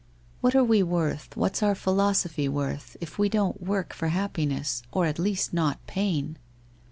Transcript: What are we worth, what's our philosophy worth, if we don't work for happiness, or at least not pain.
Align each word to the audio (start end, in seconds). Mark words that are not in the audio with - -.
What 0.39 0.55
are 0.55 0.63
we 0.63 0.81
worth, 0.81 1.37
what's 1.37 1.61
our 1.61 1.75
philosophy 1.75 2.49
worth, 2.49 2.97
if 2.99 3.19
we 3.19 3.29
don't 3.29 3.61
work 3.61 3.93
for 3.93 4.07
happiness, 4.07 4.81
or 4.91 5.05
at 5.05 5.19
least 5.19 5.53
not 5.53 5.77
pain. 5.85 6.39